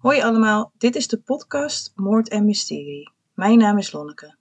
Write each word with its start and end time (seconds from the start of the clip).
Hoi 0.00 0.20
allemaal, 0.20 0.72
dit 0.78 0.96
is 0.96 1.08
de 1.08 1.18
podcast 1.18 1.92
Moord 1.94 2.28
en 2.28 2.44
Mysterie. 2.44 3.12
Mijn 3.34 3.58
naam 3.58 3.78
is 3.78 3.92
Lonneke. 3.92 4.36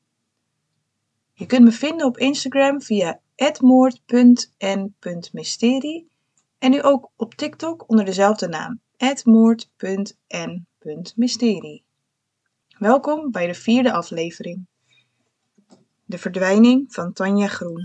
Je 1.33 1.45
kunt 1.45 1.63
me 1.63 1.71
vinden 1.71 2.07
op 2.07 2.17
Instagram 2.17 2.81
via 2.81 3.19
moord.n.mysterie 3.61 6.07
en 6.59 6.71
nu 6.71 6.81
ook 6.81 7.11
op 7.15 7.33
TikTok 7.33 7.89
onder 7.89 8.05
dezelfde 8.05 8.47
naam, 8.47 8.81
moord.n.mysterie. 9.23 11.83
Welkom 12.77 13.31
bij 13.31 13.47
de 13.47 13.53
vierde 13.53 13.91
aflevering. 13.91 14.67
De 16.05 16.17
verdwijning 16.17 16.93
van 16.93 17.13
Tanja 17.13 17.47
Groen. 17.47 17.81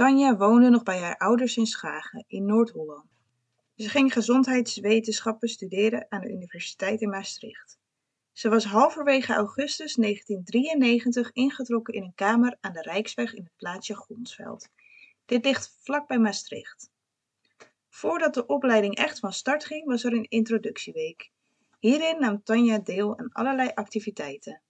Tanja 0.00 0.36
woonde 0.36 0.70
nog 0.70 0.82
bij 0.82 0.98
haar 0.98 1.16
ouders 1.16 1.56
in 1.56 1.66
Schagen 1.66 2.24
in 2.28 2.46
Noord-Holland. 2.46 3.04
Ze 3.76 3.88
ging 3.88 4.12
gezondheidswetenschappen 4.12 5.48
studeren 5.48 6.06
aan 6.08 6.20
de 6.20 6.30
Universiteit 6.30 7.00
in 7.00 7.08
Maastricht. 7.08 7.78
Ze 8.32 8.48
was 8.48 8.64
halverwege 8.64 9.34
augustus 9.34 9.94
1993 9.94 11.32
ingetrokken 11.32 11.94
in 11.94 12.02
een 12.02 12.14
kamer 12.14 12.56
aan 12.60 12.72
de 12.72 12.80
Rijksweg 12.80 13.34
in 13.34 13.42
het 13.42 13.56
plaatsje 13.56 13.94
Gonsveld. 13.94 14.68
Dit 15.24 15.44
ligt 15.44 15.78
vlak 15.82 16.06
bij 16.06 16.18
Maastricht. 16.18 16.90
Voordat 17.88 18.34
de 18.34 18.46
opleiding 18.46 18.94
echt 18.94 19.18
van 19.18 19.32
start 19.32 19.64
ging, 19.64 19.86
was 19.86 20.04
er 20.04 20.12
een 20.12 20.28
introductieweek. 20.28 21.30
Hierin 21.78 22.20
nam 22.20 22.42
Tanja 22.42 22.78
deel 22.78 23.18
aan 23.18 23.32
allerlei 23.32 23.70
activiteiten. 23.74 24.60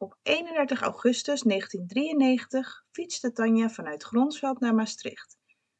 Op 0.00 0.18
31 0.22 0.80
augustus 0.80 1.42
1993 1.42 2.84
fietste 2.90 3.32
Tanja 3.32 3.68
vanuit 3.70 4.02
Gronsveld 4.02 4.60
naar 4.60 4.74
Maastricht 4.74 5.36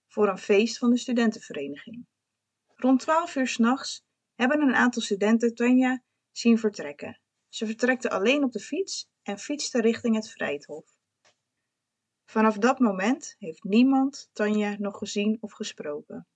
voor 0.06 0.28
een 0.28 0.38
feest 0.38 0.78
van 0.78 0.90
de 0.90 0.98
studentenvereniging. 0.98 2.06
Rond 2.74 3.00
12 3.00 3.36
uur 3.36 3.46
s'nachts 3.46 4.02
hebben 4.34 4.60
een 4.60 4.74
aantal 4.74 5.02
studenten 5.02 5.54
Tanja 5.54 6.02
zien 6.30 6.58
vertrekken. 6.58 7.20
Ze 7.48 7.66
vertrekte 7.66 8.10
alleen 8.10 8.44
op 8.44 8.52
de 8.52 8.60
fiets 8.60 9.08
en 9.22 9.38
fietste 9.38 9.80
richting 9.80 10.14
het 10.14 10.30
Vrijthof. 10.30 10.96
Vanaf 12.24 12.56
dat 12.56 12.78
moment 12.78 13.34
heeft 13.38 13.62
niemand 13.62 14.28
Tanja 14.32 14.76
nog 14.78 14.98
gezien 14.98 15.38
of 15.40 15.52
gesproken. 15.52 16.26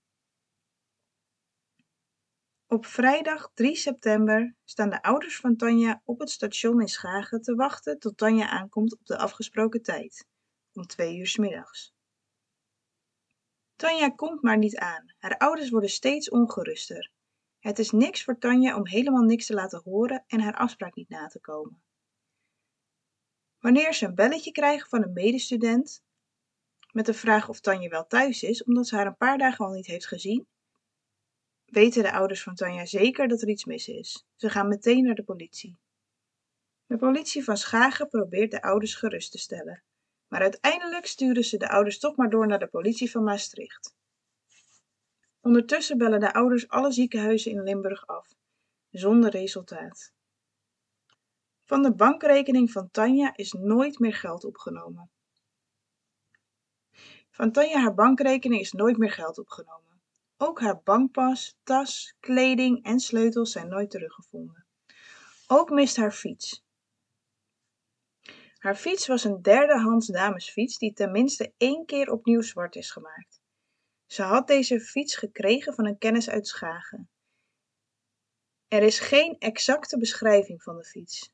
Op 2.72 2.86
vrijdag 2.86 3.50
3 3.54 3.76
september 3.76 4.56
staan 4.64 4.90
de 4.90 5.02
ouders 5.02 5.36
van 5.36 5.56
Tanja 5.56 6.02
op 6.04 6.18
het 6.18 6.30
station 6.30 6.80
in 6.80 6.88
Schagen 6.88 7.42
te 7.42 7.54
wachten 7.54 7.98
tot 7.98 8.16
Tanja 8.16 8.48
aankomt 8.48 8.92
op 8.92 9.06
de 9.06 9.18
afgesproken 9.18 9.82
tijd, 9.82 10.26
om 10.72 10.86
twee 10.86 11.18
uur 11.18 11.26
s 11.26 11.36
middags. 11.36 11.94
Tanja 13.76 14.10
komt 14.10 14.42
maar 14.42 14.58
niet 14.58 14.76
aan. 14.76 15.14
Haar 15.18 15.36
ouders 15.36 15.70
worden 15.70 15.90
steeds 15.90 16.30
ongeruster. 16.30 17.10
Het 17.58 17.78
is 17.78 17.90
niks 17.90 18.24
voor 18.24 18.38
Tanja 18.38 18.76
om 18.76 18.86
helemaal 18.86 19.24
niks 19.24 19.46
te 19.46 19.54
laten 19.54 19.80
horen 19.84 20.24
en 20.26 20.40
haar 20.40 20.56
afspraak 20.56 20.94
niet 20.94 21.08
na 21.08 21.26
te 21.26 21.40
komen. 21.40 21.82
Wanneer 23.58 23.94
ze 23.94 24.06
een 24.06 24.14
belletje 24.14 24.52
krijgen 24.52 24.88
van 24.88 25.02
een 25.02 25.12
medestudent 25.12 26.02
met 26.92 27.06
de 27.06 27.14
vraag 27.14 27.48
of 27.48 27.60
Tanja 27.60 27.88
wel 27.88 28.06
thuis 28.06 28.42
is, 28.42 28.64
omdat 28.64 28.86
ze 28.86 28.96
haar 28.96 29.06
een 29.06 29.16
paar 29.16 29.38
dagen 29.38 29.64
al 29.64 29.72
niet 29.72 29.86
heeft 29.86 30.06
gezien, 30.06 30.46
weten 31.72 32.02
de 32.02 32.12
ouders 32.12 32.42
van 32.42 32.54
Tanja 32.54 32.86
zeker 32.86 33.28
dat 33.28 33.42
er 33.42 33.48
iets 33.48 33.64
mis 33.64 33.88
is. 33.88 34.26
Ze 34.36 34.50
gaan 34.50 34.68
meteen 34.68 35.04
naar 35.04 35.14
de 35.14 35.22
politie. 35.22 35.78
De 36.86 36.96
politie 36.96 37.44
van 37.44 37.56
Schagen 37.56 38.08
probeert 38.08 38.50
de 38.50 38.62
ouders 38.62 38.94
gerust 38.94 39.30
te 39.30 39.38
stellen, 39.38 39.82
maar 40.28 40.40
uiteindelijk 40.40 41.06
sturen 41.06 41.44
ze 41.44 41.56
de 41.56 41.68
ouders 41.68 41.98
toch 41.98 42.16
maar 42.16 42.30
door 42.30 42.46
naar 42.46 42.58
de 42.58 42.66
politie 42.66 43.10
van 43.10 43.24
Maastricht. 43.24 43.94
Ondertussen 45.40 45.98
bellen 45.98 46.20
de 46.20 46.32
ouders 46.32 46.68
alle 46.68 46.92
ziekenhuizen 46.92 47.50
in 47.50 47.62
Limburg 47.62 48.06
af, 48.06 48.34
zonder 48.90 49.30
resultaat. 49.30 50.12
Van 51.64 51.82
de 51.82 51.94
bankrekening 51.94 52.70
van 52.70 52.90
Tanja 52.90 53.36
is 53.36 53.52
nooit 53.52 53.98
meer 53.98 54.14
geld 54.14 54.44
opgenomen. 54.44 55.10
Van 57.30 57.52
Tanja 57.52 57.80
haar 57.80 57.94
bankrekening 57.94 58.60
is 58.60 58.72
nooit 58.72 58.96
meer 58.96 59.12
geld 59.12 59.38
opgenomen. 59.38 59.91
Ook 60.44 60.60
haar 60.60 60.80
bankpas, 60.82 61.58
tas, 61.62 62.16
kleding 62.20 62.84
en 62.84 63.00
sleutels 63.00 63.52
zijn 63.52 63.68
nooit 63.68 63.90
teruggevonden. 63.90 64.66
Ook 65.46 65.70
mist 65.70 65.96
haar 65.96 66.12
fiets. 66.12 66.64
Haar 68.58 68.76
fiets 68.76 69.06
was 69.06 69.24
een 69.24 69.42
derdehands 69.42 70.06
damesfiets 70.06 70.78
die 70.78 70.92
tenminste 70.92 71.52
één 71.56 71.84
keer 71.84 72.10
opnieuw 72.10 72.40
zwart 72.40 72.76
is 72.76 72.90
gemaakt. 72.90 73.40
Ze 74.06 74.22
had 74.22 74.46
deze 74.46 74.80
fiets 74.80 75.16
gekregen 75.16 75.74
van 75.74 75.86
een 75.86 75.98
kennis 75.98 76.30
uit 76.30 76.46
Schagen. 76.46 77.10
Er 78.68 78.82
is 78.82 79.00
geen 79.00 79.36
exacte 79.38 79.98
beschrijving 79.98 80.62
van 80.62 80.76
de 80.76 80.84
fiets. 80.84 81.32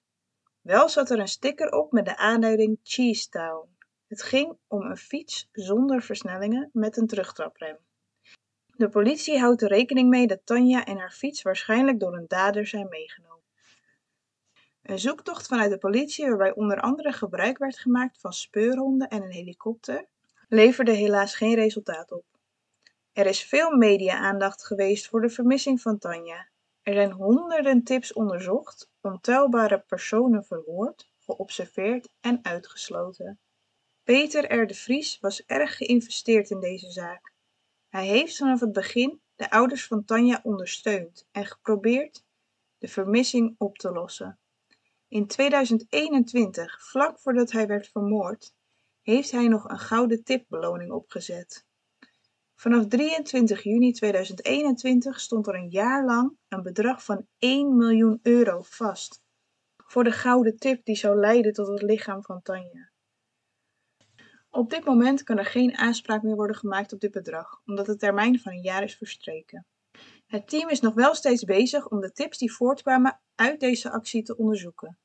Wel 0.61 0.89
zat 0.89 1.11
er 1.11 1.19
een 1.19 1.29
sticker 1.29 1.73
op 1.73 1.93
met 1.93 2.05
de 2.05 2.17
aanduiding 2.17 2.79
Cheese 2.83 3.29
Town. 3.29 3.77
Het 4.07 4.23
ging 4.23 4.59
om 4.67 4.83
een 4.83 4.97
fiets 4.97 5.49
zonder 5.53 6.03
versnellingen 6.03 6.71
met 6.73 6.97
een 6.97 7.07
terugtraprem. 7.07 7.87
De 8.79 8.89
politie 8.89 9.39
houdt 9.39 9.63
er 9.63 9.69
rekening 9.69 10.09
mee 10.09 10.27
dat 10.27 10.41
Tanja 10.47 10.85
en 10.85 10.99
haar 10.99 11.13
fiets 11.13 11.43
waarschijnlijk 11.43 12.01
door 12.01 12.17
een 12.17 12.29
dader 12.29 12.67
zijn 12.67 12.89
meegenomen. 12.89 13.45
Een 14.83 14.99
zoektocht 14.99 15.47
vanuit 15.47 15.71
de 15.71 15.79
politie, 15.79 16.27
waarbij 16.27 16.55
onder 16.55 16.81
andere 16.81 17.13
gebruik 17.13 17.59
werd 17.59 17.79
gemaakt 17.79 18.21
van 18.21 18.33
speurhonden 18.33 19.09
en 19.09 19.23
een 19.23 19.31
helikopter, 19.31 20.07
leverde 20.49 20.93
helaas 20.93 21.35
geen 21.35 21.55
resultaat 21.55 22.13
op. 22.13 22.25
Er 23.13 23.27
is 23.27 23.45
veel 23.45 23.77
media-aandacht 23.77 24.67
geweest 24.67 25.09
voor 25.09 25.21
de 25.21 25.31
vermissing 25.31 25.81
van 25.81 25.99
Tanja. 25.99 26.49
Er 26.83 26.95
zijn 26.95 27.13
honderden 27.13 27.85
tips 27.85 28.13
onderzocht, 28.13 28.91
ontelbare 29.01 29.81
personen 29.81 30.45
verhoord, 30.45 31.13
geobserveerd 31.19 32.09
en 32.21 32.39
uitgesloten. 32.43 33.39
Peter 34.03 34.61
R. 34.61 34.67
de 34.67 34.75
Vries 34.75 35.19
was 35.21 35.45
erg 35.47 35.77
geïnvesteerd 35.77 36.51
in 36.51 36.61
deze 36.61 36.91
zaak. 36.91 37.37
Hij 37.89 38.07
heeft 38.07 38.37
vanaf 38.37 38.61
het 38.61 38.73
begin 38.73 39.21
de 39.37 39.51
ouders 39.51 39.87
van 39.87 40.05
Tanja 40.05 40.41
ondersteund 40.43 41.29
en 41.31 41.47
geprobeerd 41.47 42.25
de 42.79 42.89
vermissing 42.89 43.55
op 43.59 43.79
te 43.79 43.93
lossen. 43.93 44.39
In 45.09 45.27
2021, 45.27 46.85
vlak 46.91 47.21
voordat 47.21 47.53
hij 47.53 47.67
werd 47.67 47.89
vermoord, 47.89 48.55
heeft 49.03 49.31
hij 49.31 49.49
nog 49.49 49.69
een 49.69 49.79
gouden 49.79 50.25
tipbeloning 50.25 50.93
opgezet. 50.93 51.67
Vanaf 52.55 52.87
23 52.87 53.63
juni 53.63 53.93
2021 53.93 55.21
stond 55.21 55.47
er 55.47 55.55
een 55.55 55.71
jaar 55.71 56.05
lang 56.05 56.37
een 56.49 56.63
bedrag 56.63 57.05
van 57.05 57.27
1 57.39 57.77
miljoen 57.77 58.19
euro 58.23 58.63
vast 58.63 59.23
voor 59.89 60.05
de 60.05 60.13
gouden 60.13 60.57
tip 60.57 60.85
die 60.85 60.97
zou 60.97 61.21
leiden 61.21 61.53
tot 61.53 61.69
het 61.69 61.83
lichaam 61.83 62.23
van 62.23 62.43
Tanja. 62.43 62.91
Op 64.59 64.71
dit 64.71 64.85
moment 64.85 65.23
kan 65.23 65.39
er 65.39 65.45
geen 65.45 65.77
aanspraak 65.77 66.23
meer 66.23 66.35
worden 66.35 66.57
gemaakt 66.57 66.93
op 66.93 67.01
dit 67.01 67.11
bedrag, 67.11 67.61
omdat 67.67 67.87
de 67.87 67.97
termijn 67.97 68.41
van 68.41 68.53
een 68.53 68.63
jaar 68.63 68.83
is 68.83 68.97
verstreken. 68.97 69.67
Het 70.27 70.49
team 70.49 70.69
is 70.69 70.81
nog 70.81 70.95
wel 70.95 71.15
steeds 71.15 71.45
bezig 71.45 71.89
om 71.89 72.01
de 72.01 72.13
tips 72.13 72.39
die 72.39 72.53
voortkwamen 72.53 73.21
uit 73.35 73.61
deze 73.61 73.91
actie 73.91 74.23
te 74.23 74.37
onderzoeken. 74.37 74.99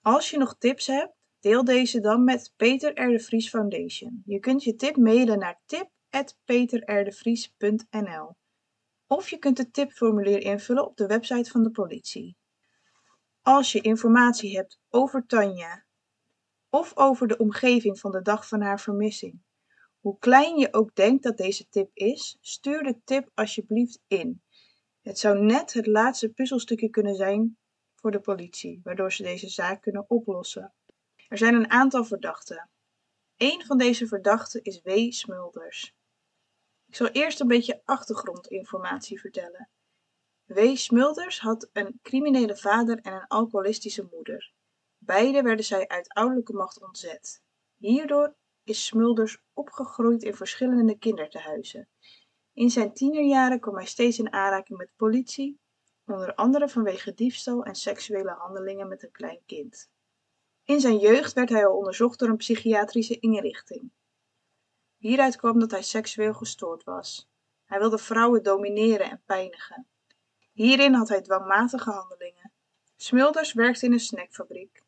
Als 0.00 0.30
je 0.30 0.38
nog 0.38 0.58
tips 0.58 0.86
hebt, 0.86 1.14
deel 1.40 1.64
deze 1.64 2.00
dan 2.00 2.24
met 2.24 2.52
Peter 2.56 3.14
R. 3.14 3.18
Foundation. 3.40 4.22
Je 4.24 4.38
kunt 4.38 4.64
je 4.64 4.74
tip 4.74 4.96
mailen 4.96 5.38
naar 5.38 5.60
tip.peterrdevries.nl 5.66 8.36
of 9.06 9.30
je 9.30 9.38
kunt 9.38 9.58
het 9.58 9.72
tipformulier 9.72 10.40
invullen 10.40 10.86
op 10.86 10.96
de 10.96 11.06
website 11.06 11.50
van 11.50 11.62
de 11.62 11.70
politie. 11.70 12.36
Als 13.42 13.72
je 13.72 13.80
informatie 13.80 14.56
hebt 14.56 14.78
over 14.88 15.26
Tanja, 15.26 15.83
of 16.74 16.96
over 16.96 17.26
de 17.26 17.36
omgeving 17.36 18.00
van 18.00 18.10
de 18.10 18.22
dag 18.22 18.48
van 18.48 18.60
haar 18.60 18.80
vermissing. 18.80 19.42
Hoe 20.00 20.18
klein 20.18 20.58
je 20.58 20.72
ook 20.72 20.94
denkt 20.94 21.22
dat 21.22 21.36
deze 21.36 21.68
tip 21.68 21.90
is, 21.92 22.38
stuur 22.40 22.82
de 22.82 23.00
tip 23.04 23.30
alsjeblieft 23.34 24.00
in. 24.06 24.42
Het 25.00 25.18
zou 25.18 25.38
net 25.38 25.72
het 25.72 25.86
laatste 25.86 26.28
puzzelstukje 26.28 26.88
kunnen 26.88 27.14
zijn 27.14 27.58
voor 27.94 28.10
de 28.10 28.20
politie, 28.20 28.80
waardoor 28.84 29.12
ze 29.12 29.22
deze 29.22 29.48
zaak 29.48 29.82
kunnen 29.82 30.04
oplossen. 30.08 30.74
Er 31.28 31.38
zijn 31.38 31.54
een 31.54 31.70
aantal 31.70 32.04
verdachten. 32.04 32.70
Een 33.36 33.64
van 33.66 33.78
deze 33.78 34.06
verdachten 34.06 34.62
is 34.62 34.80
W. 34.82 35.12
Smulders. 35.12 35.94
Ik 36.86 36.96
zal 36.96 37.08
eerst 37.08 37.40
een 37.40 37.48
beetje 37.48 37.82
achtergrondinformatie 37.84 39.20
vertellen. 39.20 39.70
W. 40.44 40.76
Smulders 40.76 41.40
had 41.40 41.68
een 41.72 41.98
criminele 42.02 42.56
vader 42.56 42.98
en 42.98 43.12
een 43.12 43.26
alcoholistische 43.26 44.08
moeder. 44.12 44.52
Beide 45.04 45.42
werden 45.42 45.64
zij 45.64 45.88
uit 45.88 46.08
ouderlijke 46.08 46.52
macht 46.52 46.82
ontzet. 46.82 47.42
Hierdoor 47.76 48.34
is 48.62 48.84
Smulders 48.84 49.38
opgegroeid 49.52 50.22
in 50.22 50.34
verschillende 50.34 50.98
kindertehuizen. 50.98 51.88
In 52.52 52.70
zijn 52.70 52.94
tienerjaren 52.94 53.60
kwam 53.60 53.76
hij 53.76 53.86
steeds 53.86 54.18
in 54.18 54.32
aanraking 54.32 54.78
met 54.78 54.96
politie, 54.96 55.60
onder 56.06 56.34
andere 56.34 56.68
vanwege 56.68 57.14
diefstal 57.14 57.64
en 57.64 57.74
seksuele 57.74 58.30
handelingen 58.30 58.88
met 58.88 59.02
een 59.02 59.10
klein 59.10 59.40
kind. 59.46 59.90
In 60.64 60.80
zijn 60.80 60.98
jeugd 60.98 61.32
werd 61.32 61.48
hij 61.48 61.66
al 61.66 61.76
onderzocht 61.76 62.18
door 62.18 62.28
een 62.28 62.36
psychiatrische 62.36 63.18
inrichting. 63.18 63.90
Hieruit 64.96 65.36
kwam 65.36 65.58
dat 65.58 65.70
hij 65.70 65.82
seksueel 65.82 66.34
gestoord 66.34 66.84
was. 66.84 67.28
Hij 67.64 67.78
wilde 67.78 67.98
vrouwen 67.98 68.42
domineren 68.42 69.10
en 69.10 69.22
pijnigen. 69.26 69.86
Hierin 70.52 70.94
had 70.94 71.08
hij 71.08 71.22
dwangmatige 71.22 71.90
handelingen. 71.90 72.52
Smulders 72.96 73.52
werkte 73.52 73.86
in 73.86 73.92
een 73.92 74.00
snackfabriek. 74.00 74.83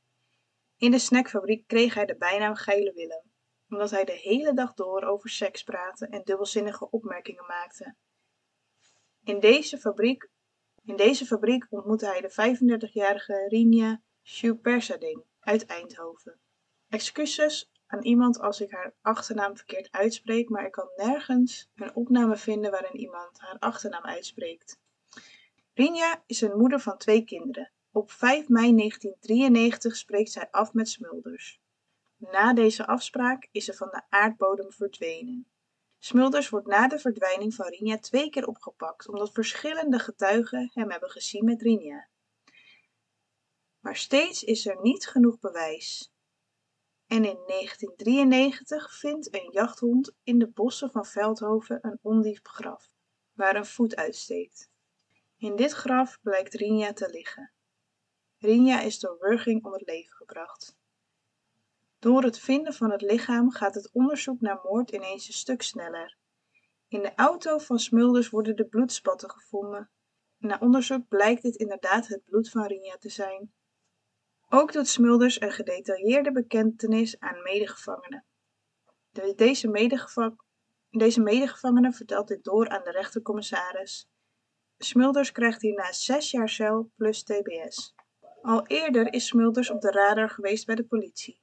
In 0.78 0.90
de 0.90 0.98
snackfabriek 0.98 1.66
kreeg 1.66 1.94
hij 1.94 2.06
de 2.06 2.16
bijnaam 2.16 2.54
Geile 2.54 2.92
Willem, 2.92 3.22
omdat 3.68 3.90
hij 3.90 4.04
de 4.04 4.12
hele 4.12 4.54
dag 4.54 4.74
door 4.74 5.02
over 5.02 5.30
seks 5.30 5.62
praatte 5.62 6.06
en 6.06 6.22
dubbelzinnige 6.24 6.90
opmerkingen 6.90 7.46
maakte. 7.46 7.94
In 9.24 9.40
deze 9.40 9.78
fabriek, 9.78 10.28
in 10.84 10.96
deze 10.96 11.26
fabriek 11.26 11.66
ontmoette 11.70 12.06
hij 12.06 12.20
de 12.20 12.30
35-jarige 12.30 13.46
Rinja 13.48 14.02
Schupersading 14.22 15.24
uit 15.40 15.66
Eindhoven. 15.66 16.40
Excuses 16.88 17.70
aan 17.86 18.02
iemand 18.02 18.40
als 18.40 18.60
ik 18.60 18.70
haar 18.70 18.94
achternaam 19.00 19.56
verkeerd 19.56 19.92
uitspreek, 19.92 20.48
maar 20.48 20.66
ik 20.66 20.72
kan 20.72 20.88
nergens 20.96 21.70
een 21.74 21.94
opname 21.94 22.36
vinden 22.36 22.70
waarin 22.70 22.96
iemand 22.96 23.40
haar 23.40 23.58
achternaam 23.58 24.04
uitspreekt. 24.04 24.80
Rinja 25.74 26.22
is 26.26 26.40
een 26.40 26.56
moeder 26.56 26.80
van 26.80 26.98
twee 26.98 27.24
kinderen. 27.24 27.72
Op 27.96 28.10
5 28.10 28.48
mei 28.48 28.76
1993 28.76 29.96
spreekt 29.96 30.30
zij 30.30 30.50
af 30.50 30.72
met 30.72 30.88
Smulders. 30.88 31.60
Na 32.16 32.54
deze 32.54 32.86
afspraak 32.86 33.48
is 33.52 33.64
ze 33.64 33.74
van 33.74 33.88
de 33.90 34.02
aardbodem 34.08 34.72
verdwenen. 34.72 35.46
Smulders 35.98 36.48
wordt 36.48 36.66
na 36.66 36.88
de 36.88 36.98
verdwijning 36.98 37.54
van 37.54 37.66
Rinja 37.66 37.98
twee 37.98 38.30
keer 38.30 38.46
opgepakt, 38.46 39.08
omdat 39.08 39.32
verschillende 39.32 39.98
getuigen 39.98 40.70
hem 40.72 40.90
hebben 40.90 41.10
gezien 41.10 41.44
met 41.44 41.62
Rinja. 41.62 42.08
Maar 43.80 43.96
steeds 43.96 44.44
is 44.44 44.66
er 44.66 44.82
niet 44.82 45.06
genoeg 45.06 45.38
bewijs. 45.38 46.12
En 47.06 47.24
in 47.24 47.38
1993 47.46 48.98
vindt 48.98 49.34
een 49.34 49.50
jachthond 49.52 50.12
in 50.22 50.38
de 50.38 50.48
bossen 50.48 50.90
van 50.90 51.06
Veldhoven 51.06 51.78
een 51.82 51.98
ondiep 52.02 52.46
graf, 52.48 52.90
waar 53.32 53.56
een 53.56 53.66
voet 53.66 53.96
uitsteekt. 53.96 54.70
In 55.36 55.56
dit 55.56 55.72
graf 55.72 56.18
blijkt 56.22 56.54
Rinja 56.54 56.92
te 56.92 57.08
liggen. 57.10 57.50
Rinja 58.46 58.80
is 58.80 58.98
door 58.98 59.16
wurging 59.20 59.64
om 59.64 59.72
het 59.72 59.86
leven 59.86 60.16
gebracht. 60.16 60.76
Door 61.98 62.22
het 62.22 62.38
vinden 62.38 62.74
van 62.74 62.90
het 62.90 63.02
lichaam 63.02 63.50
gaat 63.50 63.74
het 63.74 63.90
onderzoek 63.92 64.40
naar 64.40 64.60
moord 64.62 64.90
ineens 64.90 65.26
een 65.26 65.34
stuk 65.34 65.62
sneller. 65.62 66.16
In 66.88 67.02
de 67.02 67.14
auto 67.14 67.58
van 67.58 67.78
Smulders 67.78 68.30
worden 68.30 68.56
de 68.56 68.66
bloedspatten 68.66 69.30
gevonden. 69.30 69.90
Na 70.38 70.58
onderzoek 70.60 71.08
blijkt 71.08 71.42
dit 71.42 71.56
inderdaad 71.56 72.06
het 72.06 72.24
bloed 72.24 72.50
van 72.50 72.66
Rinja 72.66 72.96
te 72.96 73.08
zijn. 73.08 73.52
Ook 74.48 74.72
doet 74.72 74.88
Smulders 74.88 75.40
een 75.40 75.52
gedetailleerde 75.52 76.32
bekentenis 76.32 77.18
aan 77.18 77.42
medegevangenen. 77.42 78.24
Deze, 79.36 79.68
medegevang 79.68 80.40
deze 80.90 81.20
medegevangene 81.20 81.92
vertelt 81.92 82.28
dit 82.28 82.44
door 82.44 82.68
aan 82.68 82.84
de 82.84 82.90
rechtercommissaris. 82.90 84.08
Smulders 84.78 85.32
krijgt 85.32 85.60
hierna 85.60 85.92
zes 85.92 86.30
jaar 86.30 86.48
cel 86.48 86.90
plus 86.96 87.22
tbs. 87.22 87.94
Al 88.46 88.66
eerder 88.66 89.12
is 89.12 89.26
Smulders 89.26 89.70
op 89.70 89.80
de 89.80 89.90
radar 89.90 90.30
geweest 90.30 90.66
bij 90.66 90.74
de 90.74 90.84
politie. 90.84 91.40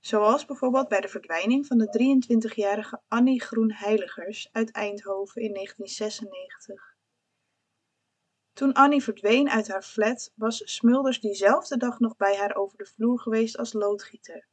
Zoals 0.00 0.44
bijvoorbeeld 0.44 0.88
bij 0.88 1.00
de 1.00 1.08
verdwijning 1.08 1.66
van 1.66 1.78
de 1.78 2.18
23-jarige 2.26 3.00
Annie 3.08 3.40
Groen-Heiligers 3.40 4.48
uit 4.52 4.70
Eindhoven 4.70 5.42
in 5.42 5.52
1996. 5.52 6.96
Toen 8.52 8.72
Annie 8.72 9.02
verdween 9.02 9.50
uit 9.50 9.68
haar 9.68 9.82
flat, 9.82 10.32
was 10.34 10.74
Smulders 10.74 11.20
diezelfde 11.20 11.76
dag 11.76 11.98
nog 11.98 12.16
bij 12.16 12.36
haar 12.36 12.56
over 12.56 12.78
de 12.78 12.86
vloer 12.86 13.20
geweest 13.20 13.56
als 13.56 13.72
loodgieter. 13.72 14.48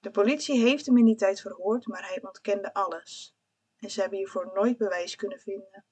De 0.00 0.10
politie 0.10 0.60
heeft 0.60 0.86
hem 0.86 0.96
in 0.98 1.04
die 1.04 1.16
tijd 1.16 1.40
verhoord, 1.40 1.86
maar 1.86 2.08
hij 2.08 2.22
ontkende 2.22 2.74
alles. 2.74 3.36
En 3.78 3.90
ze 3.90 4.00
hebben 4.00 4.18
hiervoor 4.18 4.50
nooit 4.54 4.76
bewijs 4.76 5.16
kunnen 5.16 5.40
vinden. 5.40 5.84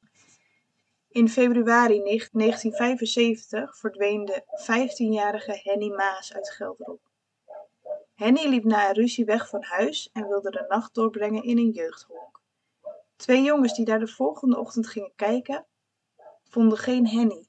In 1.10 1.28
februari 1.28 2.02
1975 2.02 3.78
verdween 3.78 4.24
de 4.24 4.42
15-jarige 4.44 5.60
Henny 5.62 5.88
Maas 5.88 6.34
uit 6.34 6.50
Gelderop. 6.50 7.00
Henny 8.14 8.46
liep 8.46 8.64
na 8.64 8.88
een 8.88 8.94
ruzie 8.94 9.24
weg 9.24 9.48
van 9.48 9.62
huis 9.62 10.10
en 10.12 10.28
wilde 10.28 10.50
de 10.50 10.64
nacht 10.68 10.94
doorbrengen 10.94 11.42
in 11.42 11.58
een 11.58 11.70
jeugdhonk. 11.70 12.40
Twee 13.16 13.42
jongens 13.42 13.74
die 13.74 13.84
daar 13.84 13.98
de 13.98 14.08
volgende 14.08 14.58
ochtend 14.58 14.86
gingen 14.86 15.12
kijken, 15.16 15.66
vonden 16.42 16.78
geen 16.78 17.06
Henny. 17.06 17.46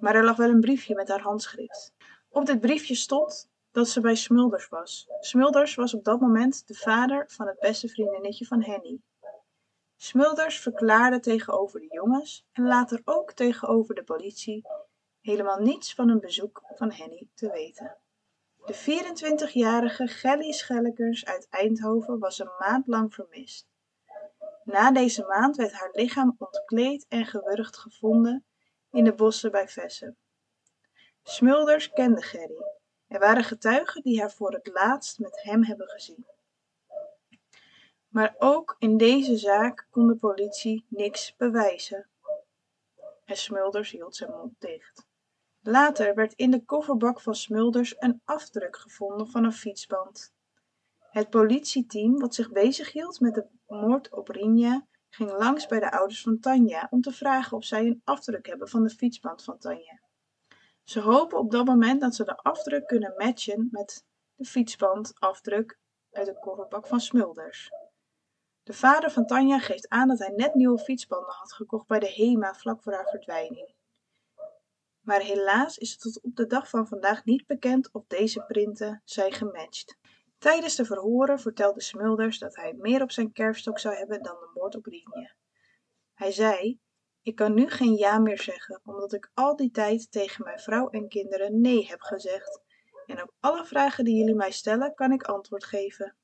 Maar 0.00 0.14
er 0.14 0.24
lag 0.24 0.36
wel 0.36 0.48
een 0.48 0.60
briefje 0.60 0.94
met 0.94 1.08
haar 1.08 1.20
handschrift. 1.20 1.92
Op 2.28 2.46
dit 2.46 2.60
briefje 2.60 2.94
stond 2.94 3.50
dat 3.70 3.88
ze 3.88 4.00
bij 4.00 4.14
Smulders 4.14 4.68
was. 4.68 5.06
Smulders 5.20 5.74
was 5.74 5.94
op 5.94 6.04
dat 6.04 6.20
moment 6.20 6.66
de 6.66 6.74
vader 6.74 7.24
van 7.28 7.46
het 7.46 7.58
beste 7.58 7.88
vriendinnetje 7.88 8.46
van 8.46 8.62
Henny. 8.62 9.00
Smulders 10.02 10.60
verklaarde 10.60 11.20
tegenover 11.20 11.80
de 11.80 11.86
jongens 11.90 12.46
en 12.52 12.66
later 12.66 13.02
ook 13.04 13.32
tegenover 13.32 13.94
de 13.94 14.02
politie 14.02 14.66
helemaal 15.20 15.58
niets 15.58 15.94
van 15.94 16.08
een 16.08 16.20
bezoek 16.20 16.62
van 16.74 16.92
Henny 16.92 17.28
te 17.34 17.50
weten. 17.50 17.96
De 18.64 18.74
24-jarige 18.74 20.06
Gelly 20.06 20.52
Schellekers 20.52 21.24
uit 21.24 21.46
Eindhoven 21.50 22.18
was 22.18 22.38
een 22.38 22.50
maand 22.58 22.86
lang 22.86 23.14
vermist. 23.14 23.68
Na 24.64 24.92
deze 24.92 25.24
maand 25.24 25.56
werd 25.56 25.72
haar 25.72 25.90
lichaam 25.92 26.36
ontkleed 26.38 27.06
en 27.08 27.26
gewurgd 27.26 27.76
gevonden 27.76 28.44
in 28.90 29.04
de 29.04 29.14
bossen 29.14 29.50
bij 29.50 29.68
Vessen. 29.68 30.16
Smulders 31.22 31.90
kende 31.90 32.22
Gerry. 32.22 32.64
Er 33.06 33.18
waren 33.18 33.44
getuigen 33.44 34.02
die 34.02 34.20
haar 34.20 34.32
voor 34.32 34.52
het 34.52 34.70
laatst 34.72 35.18
met 35.18 35.42
hem 35.42 35.64
hebben 35.64 35.88
gezien. 35.88 36.26
Maar 38.10 38.34
ook 38.38 38.76
in 38.78 38.96
deze 38.96 39.36
zaak 39.36 39.86
kon 39.90 40.06
de 40.06 40.16
politie 40.16 40.86
niks 40.88 41.36
bewijzen. 41.36 42.08
En 43.24 43.36
Smulders 43.36 43.90
hield 43.90 44.16
zijn 44.16 44.30
mond 44.30 44.54
dicht. 44.58 45.06
Later 45.60 46.14
werd 46.14 46.32
in 46.32 46.50
de 46.50 46.64
kofferbak 46.64 47.20
van 47.20 47.34
Smulders 47.34 47.94
een 47.98 48.20
afdruk 48.24 48.76
gevonden 48.76 49.30
van 49.30 49.44
een 49.44 49.52
fietsband. 49.52 50.32
Het 50.98 51.30
politieteam 51.30 52.18
wat 52.18 52.34
zich 52.34 52.50
bezighield 52.50 53.20
met 53.20 53.34
de 53.34 53.46
moord 53.66 54.10
op 54.12 54.28
Rinja 54.28 54.86
ging 55.08 55.30
langs 55.30 55.66
bij 55.66 55.80
de 55.80 55.90
ouders 55.90 56.22
van 56.22 56.38
Tanja 56.38 56.86
om 56.90 57.00
te 57.00 57.12
vragen 57.12 57.56
of 57.56 57.64
zij 57.64 57.86
een 57.86 58.00
afdruk 58.04 58.46
hebben 58.46 58.68
van 58.68 58.82
de 58.82 58.90
fietsband 58.90 59.44
van 59.44 59.58
Tanja. 59.58 60.00
Ze 60.84 61.00
hopen 61.00 61.38
op 61.38 61.50
dat 61.50 61.66
moment 61.66 62.00
dat 62.00 62.14
ze 62.14 62.24
de 62.24 62.36
afdruk 62.36 62.86
kunnen 62.86 63.14
matchen 63.16 63.68
met 63.70 64.04
de 64.34 64.44
fietsbandafdruk 64.44 65.78
uit 66.10 66.26
de 66.26 66.38
kofferbak 66.38 66.86
van 66.86 67.00
Smulders. 67.00 67.70
De 68.62 68.72
vader 68.72 69.10
van 69.10 69.26
Tanja 69.26 69.58
geeft 69.58 69.88
aan 69.88 70.08
dat 70.08 70.18
hij 70.18 70.32
net 70.36 70.54
nieuwe 70.54 70.78
fietsbanden 70.78 71.34
had 71.34 71.52
gekocht 71.52 71.86
bij 71.86 71.98
de 71.98 72.12
HEMA 72.12 72.54
vlak 72.54 72.82
voor 72.82 72.92
haar 72.92 73.08
verdwijning. 73.08 73.74
Maar 75.00 75.20
helaas 75.20 75.78
is 75.78 75.90
het 75.90 76.00
tot 76.00 76.22
op 76.22 76.36
de 76.36 76.46
dag 76.46 76.68
van 76.68 76.86
vandaag 76.86 77.24
niet 77.24 77.46
bekend 77.46 77.92
of 77.92 78.04
deze 78.06 78.44
printen 78.44 79.02
zijn 79.04 79.32
gematcht. 79.32 79.98
Tijdens 80.38 80.76
de 80.76 80.84
verhoren 80.84 81.40
vertelde 81.40 81.82
Smulders 81.82 82.38
dat 82.38 82.56
hij 82.56 82.72
meer 82.72 83.02
op 83.02 83.10
zijn 83.10 83.32
kerfstok 83.32 83.78
zou 83.78 83.94
hebben 83.94 84.22
dan 84.22 84.34
de 84.34 84.50
moord 84.54 84.74
op 84.74 84.86
Rienje. 84.86 85.34
Hij 86.14 86.32
zei: 86.32 86.80
Ik 87.22 87.34
kan 87.34 87.54
nu 87.54 87.68
geen 87.68 87.96
ja 87.96 88.18
meer 88.18 88.38
zeggen, 88.38 88.80
omdat 88.84 89.12
ik 89.12 89.30
al 89.34 89.56
die 89.56 89.70
tijd 89.70 90.10
tegen 90.10 90.44
mijn 90.44 90.58
vrouw 90.58 90.88
en 90.88 91.08
kinderen 91.08 91.60
nee 91.60 91.86
heb 91.86 92.00
gezegd. 92.00 92.60
En 93.06 93.22
op 93.22 93.34
alle 93.40 93.64
vragen 93.64 94.04
die 94.04 94.16
jullie 94.16 94.34
mij 94.34 94.50
stellen, 94.50 94.94
kan 94.94 95.12
ik 95.12 95.22
antwoord 95.22 95.64
geven. 95.64 96.16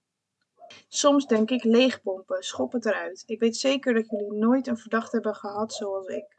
Soms 0.89 1.27
denk 1.27 1.51
ik 1.51 1.65
leegpompen, 1.65 2.43
schop 2.43 2.73
het 2.73 2.87
eruit. 2.87 3.23
Ik 3.27 3.41
weet 3.41 3.57
zeker 3.57 3.95
dat 3.95 4.11
jullie 4.11 4.33
nooit 4.33 4.67
een 4.67 4.79
verdachte 4.79 5.17
hebben 5.17 5.35
gehad 5.35 5.73
zoals 5.73 6.07
ik. 6.07 6.39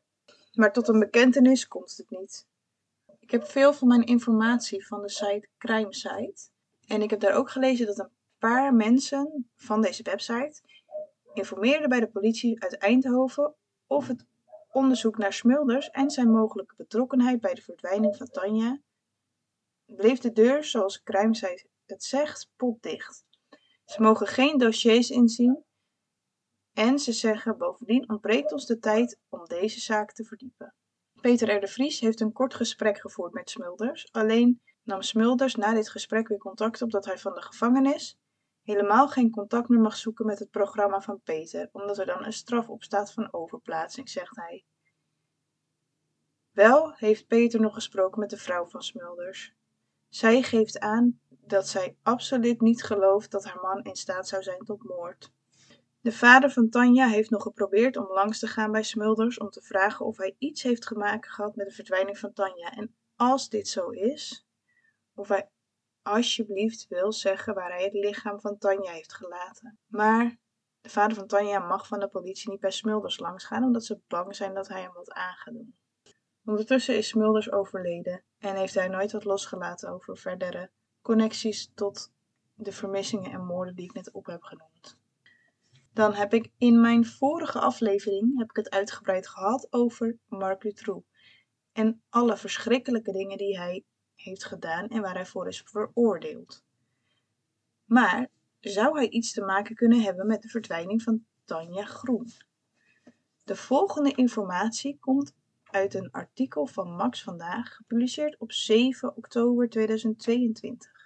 Maar 0.53 0.73
tot 0.73 0.87
een 0.87 0.99
bekentenis 0.99 1.67
komt 1.67 1.97
het 1.97 2.09
niet. 2.09 2.47
Ik 3.19 3.31
heb 3.31 3.47
veel 3.47 3.73
van 3.73 3.87
mijn 3.87 4.03
informatie 4.03 4.87
van 4.87 5.01
de 5.01 5.09
site 5.09 5.47
Crimesite. 5.57 6.49
En 6.87 7.01
ik 7.01 7.09
heb 7.09 7.19
daar 7.19 7.35
ook 7.35 7.49
gelezen 7.49 7.85
dat 7.85 7.99
een 7.99 8.09
paar 8.39 8.73
mensen 8.73 9.49
van 9.55 9.81
deze 9.81 10.03
website 10.03 10.61
informeerden 11.33 11.89
bij 11.89 11.99
de 11.99 12.07
politie 12.07 12.63
uit 12.63 12.77
Eindhoven 12.77 13.53
of 13.87 14.07
het 14.07 14.25
onderzoek 14.71 15.17
naar 15.17 15.33
Smulders 15.33 15.89
en 15.89 16.09
zijn 16.09 16.31
mogelijke 16.31 16.73
betrokkenheid 16.77 17.41
bij 17.41 17.53
de 17.53 17.61
verdwijning 17.61 18.15
van 18.15 18.27
Tanja 18.27 18.79
bleef 19.95 20.19
de 20.19 20.31
deur, 20.31 20.63
zoals 20.63 21.03
Crimesite 21.03 21.65
het 21.85 22.03
zegt, 22.03 22.49
potdicht. 22.55 23.25
Ze 23.87 24.01
mogen 24.01 24.27
geen 24.27 24.57
dossiers 24.57 25.09
inzien 25.09 25.63
en 26.73 26.99
ze 26.99 27.11
zeggen 27.11 27.57
bovendien 27.57 28.09
ontbreekt 28.09 28.51
ons 28.51 28.65
de 28.65 28.79
tijd 28.79 29.19
om 29.29 29.45
deze 29.45 29.79
zaak 29.79 30.11
te 30.11 30.23
verdiepen. 30.23 30.73
Peter 31.21 31.63
R. 31.63 31.67
Vries 31.67 31.99
heeft 31.99 32.19
een 32.19 32.31
kort 32.31 32.53
gesprek 32.53 32.99
gevoerd 32.99 33.33
met 33.33 33.49
Smulders, 33.49 34.11
alleen 34.11 34.61
nam 34.83 35.01
Smulders 35.01 35.55
na 35.55 35.73
dit 35.73 35.89
gesprek 35.89 36.27
weer 36.27 36.37
contact 36.37 36.81
op 36.81 36.91
dat 36.91 37.05
hij 37.05 37.17
van 37.17 37.33
de 37.33 37.41
gevangenis 37.41 38.17
helemaal 38.61 39.07
geen 39.07 39.31
contact 39.31 39.69
meer 39.69 39.79
mag 39.79 39.95
zoeken 39.95 40.25
met 40.25 40.39
het 40.39 40.49
programma 40.49 41.01
van 41.01 41.21
Peter, 41.21 41.69
omdat 41.71 41.97
er 41.97 42.05
dan 42.05 42.25
een 42.25 42.33
straf 42.33 42.69
op 42.69 42.83
staat 42.83 43.13
van 43.13 43.33
overplaatsing, 43.33 44.09
zegt 44.09 44.35
hij. 44.35 44.65
Wel 46.51 46.93
heeft 46.93 47.27
Peter 47.27 47.59
nog 47.59 47.73
gesproken 47.73 48.19
met 48.19 48.29
de 48.29 48.37
vrouw 48.37 48.65
van 48.65 48.81
Smulders. 48.81 49.53
Zij 50.09 50.41
geeft 50.41 50.79
aan 50.79 51.19
dat 51.49 51.67
zij 51.67 51.97
absoluut 52.03 52.61
niet 52.61 52.83
gelooft 52.83 53.31
dat 53.31 53.45
haar 53.45 53.61
man 53.61 53.83
in 53.83 53.95
staat 53.95 54.27
zou 54.27 54.43
zijn 54.43 54.63
tot 54.63 54.83
moord. 54.83 55.31
De 56.01 56.11
vader 56.11 56.51
van 56.51 56.69
Tanja 56.69 57.07
heeft 57.07 57.29
nog 57.29 57.41
geprobeerd 57.41 57.97
om 57.97 58.07
langs 58.07 58.39
te 58.39 58.47
gaan 58.47 58.71
bij 58.71 58.83
Smulders 58.83 59.37
om 59.37 59.49
te 59.49 59.61
vragen 59.61 60.05
of 60.05 60.17
hij 60.17 60.35
iets 60.37 60.63
heeft 60.63 60.87
gemaakt 60.87 61.27
gehad 61.27 61.55
met 61.55 61.67
de 61.67 61.73
verdwijning 61.73 62.17
van 62.17 62.33
Tanja. 62.33 62.71
En 62.71 62.95
als 63.15 63.49
dit 63.49 63.67
zo 63.67 63.89
is, 63.89 64.47
of 65.13 65.27
hij 65.27 65.49
alsjeblieft 66.01 66.87
wil 66.87 67.11
zeggen 67.11 67.53
waar 67.53 67.71
hij 67.71 67.83
het 67.83 67.93
lichaam 67.93 68.39
van 68.39 68.57
Tanja 68.57 68.91
heeft 68.91 69.13
gelaten. 69.13 69.79
Maar 69.87 70.37
de 70.81 70.89
vader 70.89 71.17
van 71.17 71.27
Tanja 71.27 71.59
mag 71.59 71.87
van 71.87 71.99
de 71.99 72.07
politie 72.07 72.49
niet 72.49 72.59
bij 72.59 72.71
Smulders 72.71 73.19
langs 73.19 73.45
gaan, 73.45 73.63
omdat 73.63 73.85
ze 73.85 73.99
bang 74.07 74.35
zijn 74.35 74.53
dat 74.53 74.67
hij 74.67 74.81
hem 74.81 74.93
wat 74.93 75.11
aan 75.11 75.35
gaat 75.35 75.53
doen. 75.53 75.77
Ondertussen 76.45 76.97
is 76.97 77.07
Smulders 77.07 77.51
overleden 77.51 78.23
en 78.37 78.55
heeft 78.55 78.73
hij 78.73 78.87
nooit 78.87 79.11
wat 79.11 79.23
losgelaten 79.23 79.89
over 79.89 80.17
verdere 80.17 80.71
connecties 81.07 81.71
tot 81.73 82.11
de 82.53 82.71
vermissingen 82.71 83.31
en 83.31 83.45
moorden 83.45 83.75
die 83.75 83.85
ik 83.85 83.93
net 83.93 84.11
op 84.11 84.25
heb 84.25 84.43
genoemd. 84.43 84.97
Dan 85.93 86.13
heb 86.13 86.33
ik 86.33 86.51
in 86.57 86.81
mijn 86.81 87.05
vorige 87.05 87.59
aflevering 87.59 88.37
heb 88.37 88.49
ik 88.49 88.55
het 88.55 88.69
uitgebreid 88.69 89.27
gehad 89.27 89.67
over 89.69 90.17
Marc 90.25 90.61
Dutroux 90.61 91.05
en 91.71 92.01
alle 92.09 92.37
verschrikkelijke 92.37 93.11
dingen 93.11 93.37
die 93.37 93.57
hij 93.57 93.83
heeft 94.15 94.45
gedaan 94.45 94.87
en 94.87 95.01
waar 95.01 95.13
hij 95.13 95.25
voor 95.25 95.47
is 95.47 95.61
veroordeeld. 95.65 96.63
Maar 97.85 98.29
zou 98.59 98.97
hij 98.97 99.09
iets 99.09 99.33
te 99.33 99.41
maken 99.41 99.75
kunnen 99.75 100.01
hebben 100.01 100.27
met 100.27 100.41
de 100.41 100.49
verdwijning 100.49 101.01
van 101.01 101.25
Tanja 101.45 101.85
Groen? 101.85 102.31
De 103.43 103.55
volgende 103.55 104.11
informatie 104.11 104.97
komt 104.99 105.35
uit 105.63 105.93
een 105.93 106.11
artikel 106.11 106.65
van 106.65 106.95
Max 106.95 107.23
vandaag, 107.23 107.75
gepubliceerd 107.75 108.37
op 108.37 108.51
7 108.51 109.17
oktober 109.17 109.69
2022. 109.69 110.96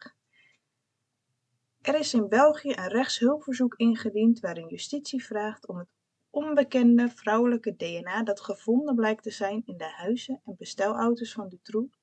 Er 1.91 1.99
is 1.99 2.13
in 2.13 2.27
België 2.29 2.69
een 2.69 2.87
rechtshulpverzoek 2.87 3.75
ingediend 3.75 4.39
waarin 4.39 4.67
justitie 4.67 5.23
vraagt 5.23 5.67
om 5.67 5.77
het 5.77 5.87
onbekende 6.29 7.09
vrouwelijke 7.09 7.75
DNA 7.75 8.23
dat 8.23 8.41
gevonden 8.41 8.95
blijkt 8.95 9.23
te 9.23 9.31
zijn 9.31 9.61
in 9.65 9.77
de 9.77 9.89
huizen 9.89 10.41
en 10.45 10.55
bestelauto's 10.57 11.33
van 11.33 11.49
Dutroux 11.49 11.97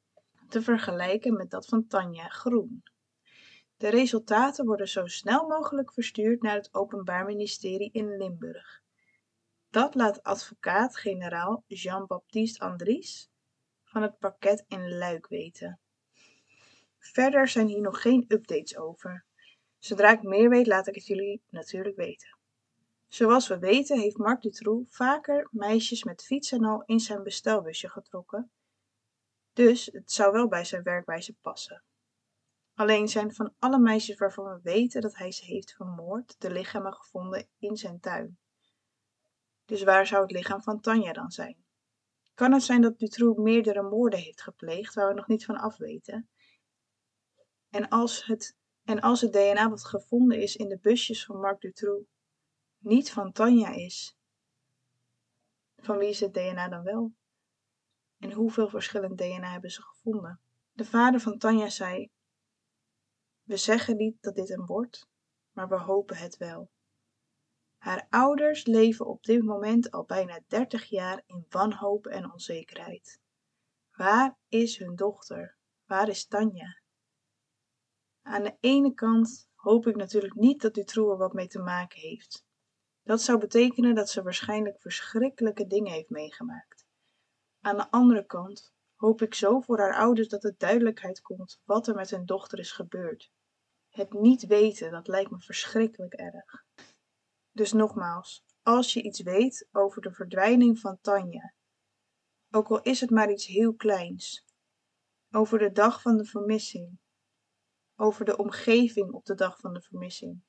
te 0.48 0.62
vergelijken 0.62 1.36
met 1.36 1.50
dat 1.50 1.66
van 1.66 1.86
Tanja 1.86 2.28
Groen. 2.28 2.82
De 3.76 3.88
resultaten 3.88 4.64
worden 4.64 4.88
zo 4.88 5.06
snel 5.06 5.46
mogelijk 5.46 5.92
verstuurd 5.92 6.42
naar 6.42 6.56
het 6.56 6.74
Openbaar 6.74 7.24
Ministerie 7.24 7.92
in 7.92 8.16
Limburg. 8.16 8.82
Dat 9.70 9.94
laat 9.94 10.22
advocaat-generaal 10.22 11.64
Jean-Baptiste 11.66 12.64
Andries 12.64 13.30
van 13.84 14.02
het 14.02 14.18
parket 14.18 14.64
in 14.66 14.98
Luik 14.98 15.26
weten. 15.26 15.80
Verder 16.98 17.48
zijn 17.48 17.66
hier 17.66 17.80
nog 17.80 18.02
geen 18.02 18.24
updates 18.28 18.76
over. 18.76 19.26
Zodra 19.78 20.12
ik 20.12 20.22
meer 20.22 20.48
weet, 20.48 20.66
laat 20.66 20.86
ik 20.86 20.94
het 20.94 21.06
jullie 21.06 21.42
natuurlijk 21.48 21.96
weten. 21.96 22.38
Zoals 23.06 23.48
we 23.48 23.58
weten 23.58 24.00
heeft 24.00 24.16
Marc 24.16 24.42
Dutroux 24.42 24.96
vaker 24.96 25.48
meisjes 25.50 26.04
met 26.04 26.24
fiets 26.24 26.52
en 26.52 26.64
al 26.64 26.82
in 26.86 27.00
zijn 27.00 27.22
bestelbusje 27.22 27.88
getrokken, 27.88 28.50
dus 29.52 29.86
het 29.92 30.12
zou 30.12 30.32
wel 30.32 30.48
bij 30.48 30.64
zijn 30.64 30.82
werkwijze 30.82 31.34
passen. 31.40 31.82
Alleen 32.74 33.08
zijn 33.08 33.34
van 33.34 33.54
alle 33.58 33.78
meisjes 33.78 34.18
waarvan 34.18 34.44
we 34.44 34.60
weten 34.62 35.00
dat 35.00 35.16
hij 35.16 35.32
ze 35.32 35.44
heeft 35.44 35.72
vermoord, 35.72 36.34
de 36.38 36.50
lichamen 36.50 36.94
gevonden 36.94 37.48
in 37.58 37.76
zijn 37.76 38.00
tuin. 38.00 38.38
Dus 39.64 39.82
waar 39.82 40.06
zou 40.06 40.22
het 40.22 40.30
lichaam 40.30 40.62
van 40.62 40.80
Tanja 40.80 41.12
dan 41.12 41.30
zijn? 41.30 41.64
Kan 42.34 42.52
het 42.52 42.62
zijn 42.62 42.80
dat 42.80 42.98
Dutroux 42.98 43.40
meerdere 43.40 43.82
moorden 43.82 44.18
heeft 44.18 44.42
gepleegd 44.42 44.94
waar 44.94 45.08
we 45.08 45.14
nog 45.14 45.26
niet 45.26 45.44
van 45.44 45.56
afweten? 45.56 46.28
En 47.70 47.88
als 47.88 48.26
het, 48.26 48.56
en 48.88 49.00
als 49.00 49.20
het 49.20 49.32
DNA 49.32 49.68
wat 49.68 49.84
gevonden 49.84 50.42
is 50.42 50.56
in 50.56 50.68
de 50.68 50.78
busjes 50.78 51.24
van 51.24 51.40
Marc 51.40 51.60
Dutroux 51.60 52.06
niet 52.78 53.10
van 53.10 53.32
Tanja 53.32 53.70
is, 53.70 54.16
van 55.76 55.98
wie 55.98 56.08
is 56.08 56.20
het 56.20 56.34
DNA 56.34 56.68
dan 56.68 56.82
wel? 56.82 57.12
En 58.18 58.32
hoeveel 58.32 58.68
verschillend 58.68 59.18
DNA 59.18 59.50
hebben 59.50 59.70
ze 59.70 59.82
gevonden? 59.82 60.40
De 60.72 60.84
vader 60.84 61.20
van 61.20 61.38
Tanja 61.38 61.68
zei: 61.68 62.10
We 63.42 63.56
zeggen 63.56 63.96
niet 63.96 64.22
dat 64.22 64.34
dit 64.34 64.50
een 64.50 64.66
wordt, 64.66 65.08
maar 65.50 65.68
we 65.68 65.78
hopen 65.78 66.16
het 66.16 66.36
wel. 66.36 66.70
Haar 67.76 68.06
ouders 68.10 68.66
leven 68.66 69.06
op 69.06 69.22
dit 69.22 69.42
moment 69.42 69.90
al 69.90 70.04
bijna 70.04 70.40
30 70.46 70.84
jaar 70.84 71.22
in 71.26 71.46
wanhoop 71.48 72.06
en 72.06 72.32
onzekerheid. 72.32 73.20
Waar 73.96 74.38
is 74.48 74.78
hun 74.78 74.94
dochter? 74.94 75.56
Waar 75.84 76.08
is 76.08 76.26
Tanja? 76.26 76.80
Aan 78.28 78.42
de 78.42 78.56
ene 78.60 78.94
kant 78.94 79.50
hoop 79.54 79.86
ik 79.86 79.96
natuurlijk 79.96 80.34
niet 80.34 80.60
dat 80.60 80.74
Dutroux 80.74 81.12
er 81.12 81.18
wat 81.18 81.32
mee 81.32 81.46
te 81.46 81.58
maken 81.58 82.00
heeft. 82.00 82.46
Dat 83.02 83.22
zou 83.22 83.38
betekenen 83.38 83.94
dat 83.94 84.10
ze 84.10 84.22
waarschijnlijk 84.22 84.80
verschrikkelijke 84.80 85.66
dingen 85.66 85.92
heeft 85.92 86.10
meegemaakt. 86.10 86.86
Aan 87.60 87.76
de 87.76 87.90
andere 87.90 88.26
kant 88.26 88.74
hoop 88.94 89.22
ik 89.22 89.34
zo 89.34 89.60
voor 89.60 89.78
haar 89.78 89.94
ouders 89.94 90.28
dat 90.28 90.44
er 90.44 90.54
duidelijkheid 90.58 91.20
komt 91.20 91.60
wat 91.64 91.86
er 91.86 91.94
met 91.94 92.10
hun 92.10 92.26
dochter 92.26 92.58
is 92.58 92.72
gebeurd. 92.72 93.32
Het 93.88 94.12
niet 94.12 94.46
weten, 94.46 94.90
dat 94.90 95.08
lijkt 95.08 95.30
me 95.30 95.38
verschrikkelijk 95.38 96.14
erg. 96.14 96.64
Dus 97.52 97.72
nogmaals, 97.72 98.44
als 98.62 98.92
je 98.92 99.02
iets 99.02 99.22
weet 99.22 99.68
over 99.72 100.02
de 100.02 100.12
verdwijning 100.12 100.78
van 100.78 100.98
Tanja, 101.00 101.54
ook 102.50 102.68
al 102.68 102.82
is 102.82 103.00
het 103.00 103.10
maar 103.10 103.30
iets 103.30 103.46
heel 103.46 103.74
kleins, 103.74 104.44
over 105.30 105.58
de 105.58 105.72
dag 105.72 106.02
van 106.02 106.16
de 106.16 106.24
vermissing, 106.24 106.98
over 108.00 108.24
de 108.24 108.36
omgeving 108.36 109.12
op 109.12 109.24
de 109.24 109.34
dag 109.34 109.58
van 109.60 109.72
de 109.72 109.82
vermissing, 109.82 110.42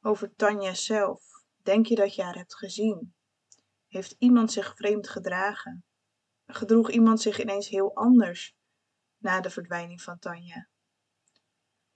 over 0.00 0.34
Tanja 0.34 0.74
zelf, 0.74 1.24
denk 1.62 1.86
je 1.86 1.94
dat 1.94 2.14
je 2.14 2.22
haar 2.22 2.36
hebt 2.36 2.56
gezien? 2.56 3.14
Heeft 3.86 4.14
iemand 4.18 4.52
zich 4.52 4.76
vreemd 4.76 5.08
gedragen? 5.08 5.84
Gedroeg 6.46 6.90
iemand 6.90 7.20
zich 7.20 7.40
ineens 7.40 7.68
heel 7.68 7.94
anders 7.94 8.56
na 9.18 9.40
de 9.40 9.50
verdwijning 9.50 10.02
van 10.02 10.18
Tanja? 10.18 10.68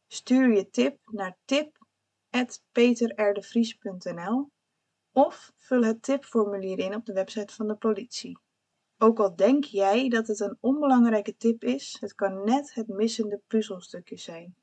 Stuur 0.07 0.57
je 0.57 0.71
tip 0.71 0.99
naar 1.05 1.39
tip 1.45 1.87
peterrdevries.nl 2.73 4.51
of 5.13 5.53
vul 5.57 5.83
het 5.83 6.03
tipformulier 6.03 6.79
in 6.79 6.95
op 6.95 7.05
de 7.05 7.13
website 7.13 7.55
van 7.55 7.67
de 7.67 7.77
politie. 7.77 8.39
Ook 8.99 9.19
al 9.19 9.37
denk 9.37 9.65
jij 9.65 10.09
dat 10.09 10.27
het 10.27 10.41
een 10.41 10.59
onbelangrijke 10.61 11.37
tip 11.37 11.65
is, 11.65 11.97
het 12.01 12.15
kan 12.15 12.45
net 12.45 12.75
het 12.75 12.89
missende 12.89 13.43
puzzelstukje 13.47 14.17
zijn. 14.17 14.57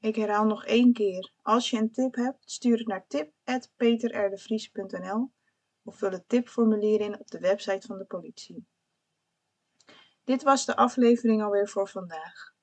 Ik 0.00 0.16
herhaal 0.16 0.44
nog 0.44 0.64
één 0.64 0.92
keer. 0.92 1.32
Als 1.42 1.70
je 1.70 1.78
een 1.78 1.92
tip 1.92 2.14
hebt, 2.14 2.50
stuur 2.50 2.78
het 2.78 2.86
naar 2.86 3.06
tip.peterrdevries.nl 3.06 5.32
of 5.82 5.96
vul 5.96 6.10
het 6.10 6.28
tipformulier 6.28 7.00
in 7.00 7.20
op 7.20 7.30
de 7.30 7.38
website 7.38 7.86
van 7.86 7.98
de 7.98 8.04
politie. 8.04 8.66
Dit 10.24 10.42
was 10.42 10.64
de 10.64 10.76
aflevering 10.76 11.42
alweer 11.42 11.68
voor 11.68 11.88
vandaag. 11.88 12.56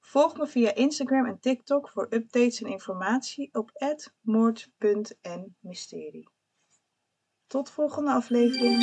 Volg 0.00 0.36
me 0.36 0.46
via 0.46 0.74
Instagram 0.74 1.26
en 1.26 1.40
TikTok 1.40 1.88
voor 1.88 2.06
updates 2.10 2.62
en 2.62 2.70
informatie 2.70 3.54
op 3.54 3.70
moord.nmysterie. 4.20 6.28
Tot 7.50 7.70
volgende 7.70 8.10
aflevering. 8.10 8.82